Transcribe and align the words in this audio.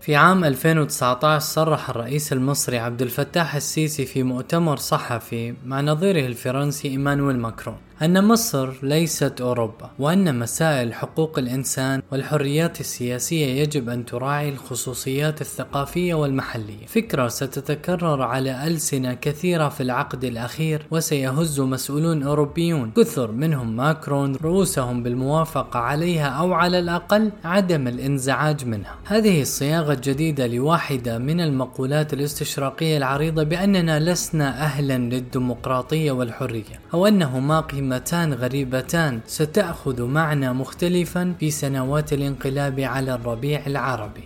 في 0.00 0.16
عام 0.16 0.44
2019 0.44 1.38
صرح 1.38 1.90
الرئيس 1.90 2.32
المصري 2.32 2.78
عبد 2.78 3.02
الفتاح 3.02 3.54
السيسي 3.54 4.06
في 4.06 4.22
مؤتمر 4.22 4.76
صحفي 4.76 5.54
مع 5.66 5.80
نظيره 5.80 6.26
الفرنسي 6.26 6.88
إيمانويل 6.88 7.38
ماكرون. 7.38 7.76
أن 8.02 8.24
مصر 8.24 8.68
ليست 8.82 9.40
أوروبا 9.40 9.90
وأن 9.98 10.38
مسائل 10.38 10.94
حقوق 10.94 11.38
الإنسان 11.38 12.02
والحريات 12.12 12.80
السياسية 12.80 13.46
يجب 13.46 13.88
أن 13.88 14.06
تراعي 14.06 14.48
الخصوصيات 14.48 15.40
الثقافية 15.40 16.14
والمحلية. 16.14 16.86
فكرة 16.86 17.28
ستتكرر 17.28 18.22
على 18.22 18.66
ألسنة 18.66 19.14
كثيرة 19.14 19.68
في 19.68 19.82
العقد 19.82 20.24
الأخير 20.24 20.86
وسيهز 20.90 21.60
مسؤولون 21.60 22.22
أوروبيون. 22.22 22.90
كثر 22.96 23.32
منهم 23.32 23.76
ماكرون 23.76 24.36
رؤوسهم 24.36 25.02
بالموافقة 25.02 25.78
عليها 25.78 26.28
أو 26.28 26.52
على 26.52 26.78
الأقل 26.78 27.32
عدم 27.44 27.88
الإنزعاج 27.88 28.64
منها. 28.64 28.96
هذه 29.04 29.42
الصياغة 29.42 29.92
الجديدة 29.92 30.46
لواحدة 30.46 31.18
من 31.18 31.40
المقولات 31.40 32.12
الاستشراقية 32.12 32.96
العريضة 32.96 33.42
بأننا 33.42 34.00
لسنا 34.12 34.48
أهلا 34.62 34.98
للديمقراطية 34.98 36.12
والحرية 36.12 36.80
أو 36.94 37.06
أنهما 37.06 37.60
قيمة 37.60 37.89
كلمتان 37.90 38.34
غريبتان 38.34 39.20
ستأخذ 39.26 40.02
معنى 40.02 40.52
مختلفا 40.52 41.34
في 41.40 41.50
سنوات 41.50 42.12
الانقلاب 42.12 42.80
على 42.80 43.14
الربيع 43.14 43.66
العربي. 43.66 44.24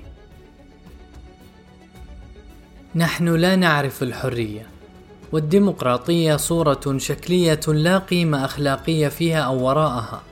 نحن 2.95 3.29
لا 3.29 3.57
نعرف 3.57 4.03
الحرية، 4.03 4.67
والديمقراطية 5.33 6.37
صورة 6.37 6.99
شكلية 6.99 7.61
لا 7.69 7.99
قيمة 7.99 8.45
أخلاقية 8.45 9.09
فيها 9.09 9.41
أو 9.41 9.67
وراءها. 9.67 10.23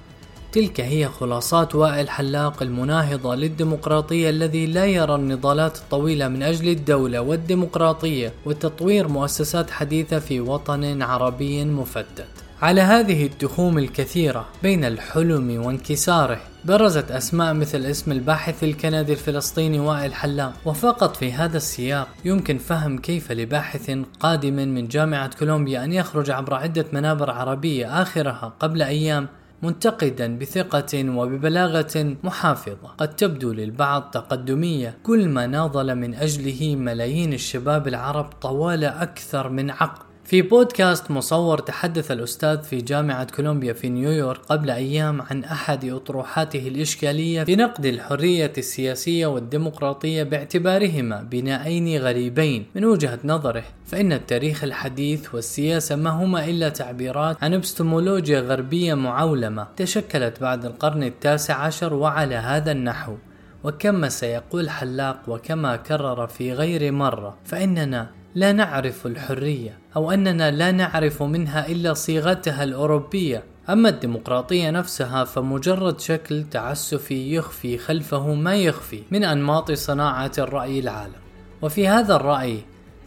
تلك 0.53 0.81
هي 0.81 1.09
خلاصات 1.09 1.75
وائل 1.75 2.11
حلاق 2.11 2.63
المناهضة 2.63 3.35
للديمقراطية 3.35 4.31
الذي 4.31 4.67
لا 4.67 4.85
يرى 4.85 5.15
النضالات 5.15 5.77
الطويلة 5.77 6.29
من 6.29 6.43
أجل 6.43 6.69
الدولة 6.69 7.21
والديمقراطية 7.21 8.33
وتطوير 8.47 9.09
مؤسسات 9.09 9.71
حديثة 9.71 10.19
في 10.19 10.41
وطن 10.41 11.03
عربي 11.03 11.65
مفتت. 11.65 12.42
على 12.63 12.81
هذه 12.81 13.27
التخوم 13.27 13.79
الكثيرة 13.79 14.49
بين 14.63 14.85
الحلم 14.85 15.65
وانكساره 15.65 16.41
برزت 16.65 17.11
أسماء 17.11 17.55
مثل 17.55 17.79
اسم 17.79 18.13
الباحث 18.13 18.65
الكندي 18.65 19.13
الفلسطيني 19.13 19.81
وائل 19.81 20.15
حلام. 20.15 20.53
وفقط 20.65 21.17
في 21.17 21.33
هذا 21.33 21.57
السياق 21.57 22.09
يمكن 22.25 22.59
فهم 22.59 22.99
كيف 22.99 23.33
لباحث 23.33 23.91
قادم 24.21 24.55
من 24.55 24.89
جامعة 24.89 25.39
كولومبيا 25.39 25.85
أن 25.85 25.93
يخرج 25.93 26.31
عبر 26.31 26.55
عدة 26.55 26.85
منابر 26.93 27.31
عربية 27.31 28.03
آخرها 28.03 28.53
قبل 28.61 28.83
أيام 28.83 29.29
منتقدا 29.63 30.39
بثقة 30.39 31.11
وببلاغة 31.17 32.17
محافظة. 32.25 32.89
قد 32.99 33.17
تبدو 33.17 33.53
للبعض 33.53 34.03
تقدمية 34.03 34.99
كل 35.03 35.29
ما 35.29 35.47
ناضل 35.47 35.95
من 35.95 36.15
أجله 36.15 36.77
ملايين 36.77 37.33
الشباب 37.33 37.89
العرب 37.89 38.31
طوال 38.41 38.85
أكثر 38.85 39.49
من 39.49 39.71
عقد. 39.71 40.12
في 40.25 40.43
بودكاست 40.43 41.11
مصور 41.11 41.59
تحدث 41.59 42.11
الأستاذ 42.11 42.63
في 42.63 42.77
جامعة 42.77 43.27
كولومبيا 43.37 43.73
في 43.73 43.89
نيويورك 43.89 44.39
قبل 44.39 44.71
أيام 44.71 45.23
عن 45.23 45.45
أحد 45.45 45.85
أطروحاته 45.85 46.69
الإشكالية 46.69 47.45
في 47.45 47.57
نقد 47.57 47.87
الحرية 47.87 48.53
السياسية 48.59 49.27
والديمقراطية 49.27 50.23
باعتبارهما 50.23 51.23
بنائين 51.23 51.99
غريبين. 52.03 52.67
من 52.75 52.85
وجهة 52.85 53.19
نظره 53.25 53.65
فإن 53.87 54.13
التاريخ 54.13 54.65
الحديث 54.65 55.35
والسياسة 55.35 55.97
ما 55.97 56.11
هما 56.11 56.45
إلا 56.45 56.69
تعبيرات 56.69 57.45
عن 57.45 57.55
إبستمولوجيا 57.55 58.41
غربية 58.41 58.95
معولمة 58.95 59.67
تشكلت 59.77 60.41
بعد 60.41 60.65
القرن 60.65 61.03
التاسع 61.03 61.55
عشر 61.55 61.95
وعلى 61.95 62.35
هذا 62.35 62.73
النحو. 62.73 63.17
وكما 63.65 64.09
سيقول 64.09 64.71
حلاق 64.71 65.21
وكما 65.29 65.77
كرر 65.77 66.27
في 66.27 66.53
غير 66.53 66.93
مرة 66.93 67.37
فإننا 67.45 68.22
لا 68.35 68.53
نعرف 68.53 69.07
الحرية 69.07 69.79
أو 69.97 70.11
أننا 70.11 70.51
لا 70.51 70.71
نعرف 70.71 71.23
منها 71.23 71.69
إلا 71.69 71.95
صيغتها 71.95 72.65
الأوروبية. 72.65 73.45
أما 73.69 73.89
الديمقراطية 73.89 74.71
نفسها 74.71 75.25
فمجرد 75.25 76.01
شكل 76.01 76.45
تعسفي 76.51 77.35
يخفي 77.35 77.79
خلفه 77.79 78.35
ما 78.35 78.57
يخفي 78.57 79.03
من 79.11 79.25
أنماط 79.25 79.73
صناعة 79.73 80.33
الرأي 80.39 80.79
العالم. 80.79 81.23
وفي 81.63 81.89
هذا 81.89 82.17
الرأي 82.17 82.59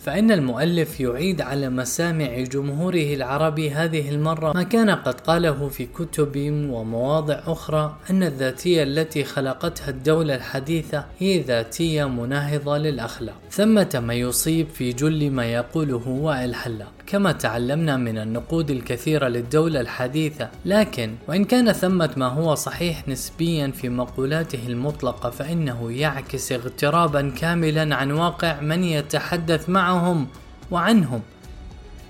فإن 0.06 0.32
المؤلف 0.32 1.00
يعيد 1.00 1.42
على 1.42 1.70
مسامع 1.70 2.40
جمهوره 2.40 3.14
العربي 3.14 3.72
هذه 3.72 4.10
المرة 4.10 4.54
ما 4.54 4.64
كان 4.64 4.90
قد 4.90 5.22
قاله 5.22 5.68
في 5.68 5.86
كتب 5.86 6.36
ومواضع 6.70 7.40
أخرى 7.46 7.98
أن 8.10 8.24
الذاتية 8.24 8.84
التي 8.84 9.24
خلقتها 9.24 9.90
الدولة 9.90 10.36
الحديثة 10.36 11.06
هي 11.20 11.42
ذاتية 11.42 12.06
مناهضة 12.06 12.78
للأخلاق. 12.78 13.36
ثمة 13.52 14.02
ما 14.04 14.14
يصيب 14.14 14.68
في 14.70 14.94
جل 14.94 15.32
ما 15.32 15.46
يقوله 15.46 16.08
وائل 16.08 16.56
حلاق. 16.56 16.95
كما 17.08 17.32
تعلمنا 17.32 17.98
من 17.98 18.18
النقود 18.18 18.72
الكثيرة 18.72 19.28
للدولة 19.28 19.82
الحديثة. 19.82 20.50
لكن 20.66 21.16
وإن 21.28 21.46
كان 21.46 21.72
ثمة 21.72 22.10
ما 22.18 22.28
هو 22.28 22.56
صحيح 22.56 23.08
نسبيا 23.08 23.68
في 23.68 23.90
مقولاته 23.90 24.60
المطلقة 24.68 25.30
فإنه 25.30 25.92
يعكس 25.92 26.52
اغترابا 26.52 27.30
كاملا 27.30 27.96
عن 27.96 28.12
واقع 28.12 28.62
من 28.62 28.84
يتحدث 28.84 29.70
معهم 29.70 30.28
وعنهم. 30.72 31.22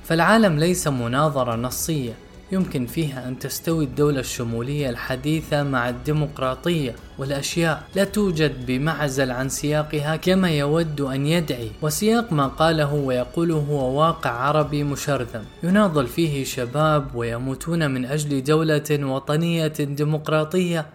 فالعالم 0.03 0.59
ليس 0.59 0.88
مناظرة 0.88 1.55
نصية. 1.55 2.13
يمكن 2.51 2.85
فيها 2.85 3.28
أن 3.28 3.39
تستوي 3.39 3.85
الدولة 3.85 4.19
الشمولية 4.19 4.89
الحديثة 4.89 5.63
مع 5.63 5.89
الديمقراطية 5.89 6.95
والأشياء. 7.17 7.83
لا 7.95 8.03
توجد 8.03 8.66
بمعزل 8.66 9.31
عن 9.31 9.50
سياقها 9.50 10.16
كما 10.16 10.50
يود 10.50 11.01
أن 11.01 11.25
يدعي 11.25 11.72
وسياق 11.81 12.34
ما 12.34 12.47
قاله 12.47 12.94
ويقوله 12.94 13.55
هو 13.55 14.00
واقع 14.00 14.29
عربي 14.29 14.84
مشرذم. 14.84 15.44
يناضل 15.63 16.07
فيه 16.07 16.44
شباب 16.44 17.16
ويموتون 17.16 17.91
من 17.91 18.05
أجل 18.05 18.44
دولة 18.44 18.89
وطنية 18.91 19.67
ديمقراطية. 19.67 20.85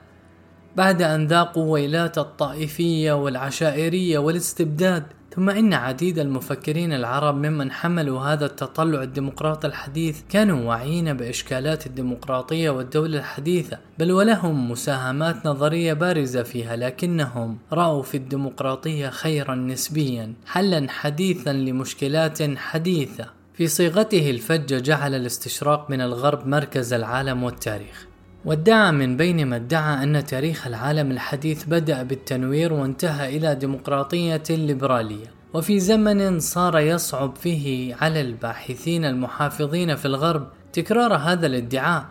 بعد 0.77 1.03
أن 1.03 1.27
ذاقوا 1.27 1.73
ويلات 1.73 2.19
الطائفية 2.19 3.13
والعشائرية 3.13 4.19
والاستبداد 4.19 5.03
ثم 5.35 5.51
إن 5.51 5.75
عديد 5.75 6.19
المفكرين 6.19 6.93
العرب 6.93 7.37
ممن 7.37 7.73
حملوا 7.73 8.21
هذا 8.21 8.47
التطلع 8.47 9.03
الديمقراطي 9.03 9.67
الحديث 9.67 10.21
كانوا 10.29 10.69
واعيين 10.69 11.13
بإشكالات 11.13 11.87
الديمقراطية 11.87 12.71
والدولة 12.71 13.19
الحديثة 13.19 13.79
بل 13.99 14.13
ولهم 14.13 14.71
مساهمات 14.71 15.47
نظرية 15.47 15.93
بارزة 15.93 16.43
فيها 16.43 16.77
لكنهم 16.77 17.59
رأوا 17.73 18.03
في 18.03 18.17
الديمقراطية 18.17 19.09
خيرا 19.09 19.55
نسبيا 19.55 20.35
حلا 20.47 20.87
حديثا 20.91 21.53
لمشكلات 21.53 22.43
حديثة. 22.57 23.27
في 23.55 23.67
صيغته 23.67 24.31
الفجة 24.31 24.79
جعل 24.79 25.15
الاستشراق 25.15 25.91
من 25.91 26.01
الغرب 26.01 26.47
مركز 26.47 26.93
العالم 26.93 27.43
والتاريخ. 27.43 28.10
وادعى 28.45 28.93
من 28.93 29.17
بين 29.17 29.47
ما 29.47 29.57
ادعى 29.57 30.03
أن 30.03 30.25
تاريخ 30.25 30.67
العالم 30.67 31.11
الحديث 31.11 31.65
بدأ 31.65 32.03
بالتنوير 32.03 32.73
وانتهى 32.73 33.37
إلى 33.37 33.55
ديمقراطية 33.55 34.43
ليبرالية. 34.51 35.27
وفي 35.55 35.81
زمن 35.81 36.41
صار 36.41 36.79
يصعب 36.79 37.37
فيه 37.37 37.95
على 37.95 38.21
الباحثين 38.21 39.05
المحافظين 39.05 39.97
في 39.97 40.07
الغرب 40.07 40.47
تكرار 40.73 41.15
هذا 41.15 41.47
الادعاء 41.47 42.05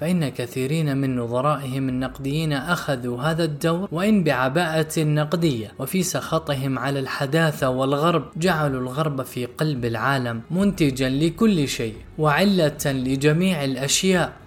فإن 0.00 0.28
كثيرين 0.28 0.96
من 0.96 1.16
نظرائهم 1.16 1.88
النقديين 1.88 2.52
أخذوا 2.52 3.22
هذا 3.22 3.44
الدور 3.44 3.88
وإن 3.92 4.24
بعباءة 4.24 5.00
نقدية 5.00 5.72
وفي 5.78 6.02
سخطهم 6.02 6.78
على 6.78 6.98
الحداثة 6.98 7.68
والغرب 7.68 8.24
جعلوا 8.36 8.80
الغرب 8.80 9.22
في 9.22 9.46
قلب 9.46 9.84
العالم 9.84 10.42
منتجا 10.50 11.08
لكل 11.08 11.68
شيء 11.68 11.94
وعلة 12.18 12.78
لجميع 12.86 13.64
الأشياء. 13.64 14.41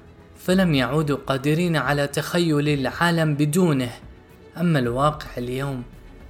فلم 0.45 0.75
يعودوا 0.75 1.17
قادرين 1.27 1.75
على 1.75 2.07
تخيل 2.07 2.69
العالم 2.69 3.35
بدونه. 3.35 3.91
أما 4.57 4.79
الواقع 4.79 5.27
اليوم 5.37 5.83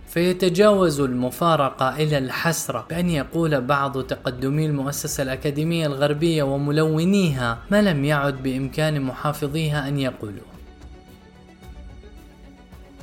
فيتجاوز 0.08 1.00
المفارقة 1.00 1.96
إلى 1.96 2.18
الحسرة 2.18 2.86
بأن 2.90 3.10
يقول 3.10 3.62
بعض 3.62 4.04
تقدمي 4.04 4.66
المؤسسة 4.66 5.24
الأكاديمية 5.24 5.88
الغربية 5.88 6.44
وملونيها 6.44 7.58
ما 7.72 7.82
لم 7.82 8.06
يعد 8.06 8.44
بإمكان 8.44 9.02
محافظيها 9.02 9.88
أن 9.88 10.00
يقولوا 10.00 10.55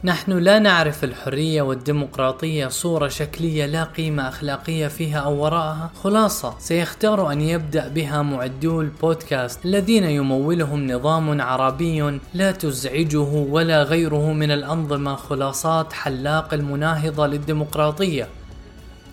نحن 0.05 0.33
لا 0.33 0.59
نعرف 0.59 1.05
الحرية 1.05 1.63
والديمقراطية 1.63 2.69
صورة 2.69 3.09
شكلية 3.09 3.67
لا 3.67 3.85
قيمة 3.85 4.29
أخلاقية 4.29 4.89
فيها 4.89 5.19
أو 5.19 5.43
وراءها. 5.43 5.91
خلاصة 6.03 6.55
سيختار 6.59 7.33
أن 7.33 7.41
يبدأ 7.41 7.89
بها 7.89 8.23
معدو 8.23 8.81
البودكاست 8.81 9.65
الذين 9.65 10.05
يمولهم 10.05 10.93
نظام 10.93 11.41
عربي 11.41 12.21
لا 12.35 12.53
تزعجه 12.53 13.47
ولا 13.51 13.83
غيره 13.83 14.33
من 14.33 14.51
الأنظمة 14.51 15.17
خلاصات 15.17 15.93
حلاق 15.93 16.55
المناهضة 16.55 17.27
للديمقراطية. 17.27 18.29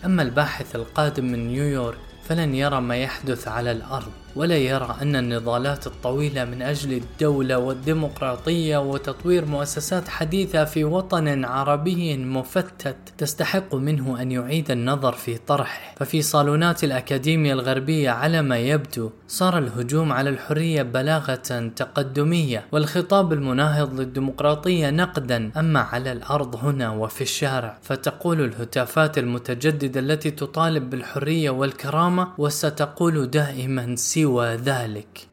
أما 0.06 0.22
الباحث 0.22 0.76
القادم 0.76 1.26
من 1.26 1.48
نيويورك 1.48 1.98
فلن 2.24 2.56
يرى 2.56 2.82
ما 2.82 2.98
يحدث 2.98 3.48
على 3.48 3.72
الأرض. 3.72 4.12
ولا 4.36 4.58
يرى 4.58 4.96
أن 5.02 5.16
النضالات 5.16 5.88
الطويلة 5.88 6.46
من 6.46 6.62
أجل 6.62 6.94
الدولة 6.94 7.58
والديمقراطية 7.58 8.78
وتطوير 8.78 9.46
مؤسسات 9.46 10.08
حديثة 10.08 10.66
في 10.66 10.84
وطن 10.84 11.46
عربي 11.46 12.18
مفتت 12.18 12.96
تستحق 13.18 13.76
منه 13.76 14.22
أن 14.22 14.32
يعيد 14.32 14.72
النظر 14.72 15.14
في 15.14 15.38
طرحه. 15.38 15.96
ففي 15.98 16.22
صالونات 16.22 16.84
الأكاديمية 16.84 17.54
الغربية 17.54 18.10
على 18.10 18.42
ما 18.42 18.58
يبدو 18.58 19.10
صار 19.28 19.58
الهجوم 19.58 20.14
على 20.14 20.30
الحرية 20.30 20.82
بلاغة 20.82 21.70
تقدمية 21.76 22.66
والخطاب 22.72 23.34
المناهض 23.34 24.00
للديمقراطية 24.00 24.90
نقدا 24.90 25.52
أما 25.58 25.80
على 25.80 26.12
الأرض 26.12 26.56
هنا 26.56 26.90
وفي 26.92 27.22
الشارع. 27.22 27.78
فتقول 27.82 28.42
الهتافات 28.42 29.18
المتجددة 29.18 30.00
التي 30.00 30.32
تطالب 30.32 30.90
بالحرية 30.90 31.50
والكرامة 31.50 32.28
وستقول 32.38 33.30
دائما 33.30 33.96
سوى 34.20 34.56
ذلك. 34.56 35.30